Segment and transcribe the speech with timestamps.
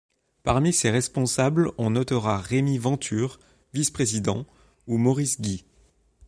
[0.41, 3.39] Parmi ses responsables on notera Remi Venture,
[3.75, 4.47] vice-président,
[4.87, 5.63] ou Maurice Guis.